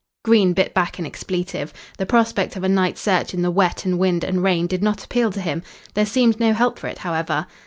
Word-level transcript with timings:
Green 0.25 0.53
bit 0.53 0.73
back 0.73 0.97
an 0.97 1.05
expletive. 1.05 1.71
The 1.99 2.07
prospect 2.07 2.55
of 2.55 2.63
a 2.63 2.67
night's 2.67 2.99
search 3.01 3.35
in 3.35 3.43
the 3.43 3.51
wet 3.51 3.85
and 3.85 3.99
wind 3.99 4.23
and 4.23 4.41
rain 4.41 4.65
did 4.65 4.81
not 4.81 5.03
appeal 5.05 5.31
to 5.33 5.41
him. 5.41 5.61
There 5.93 6.07
seemed 6.07 6.39
no 6.39 6.53
help 6.53 6.79
for 6.79 6.87
it, 6.87 6.97
however. 6.97 7.45